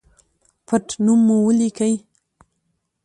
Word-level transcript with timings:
پټنوم 0.67 1.19
مو 1.27 1.37
ولیکئ 1.45 1.95